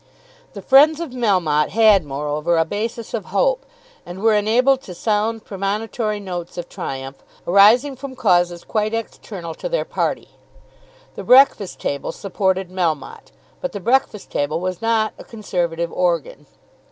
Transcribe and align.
The 0.53 0.63
friends 0.63 0.99
of 0.99 1.11
Melmotte 1.11 1.69
had 1.69 2.03
moreover 2.03 2.57
a 2.57 2.65
basis 2.65 3.13
of 3.13 3.25
hope, 3.25 3.67
and 4.03 4.19
were 4.23 4.33
enabled 4.33 4.81
to 4.81 4.95
sound 4.95 5.45
premonitory 5.45 6.19
notes 6.19 6.57
of 6.57 6.67
triumph, 6.67 7.17
arising 7.45 7.95
from 7.95 8.15
causes 8.15 8.63
quite 8.63 8.95
external 8.95 9.53
to 9.53 9.69
their 9.69 9.85
party. 9.85 10.29
The 11.13 11.23
"Breakfast 11.23 11.79
Table" 11.79 12.11
supported 12.11 12.71
Melmotte, 12.71 13.31
but 13.61 13.73
the 13.73 13.79
"Breakfast 13.79 14.31
Table" 14.31 14.59
was 14.59 14.81
not 14.81 15.13
a 15.19 15.23
Conservative 15.23 15.93
organ. 15.93 16.47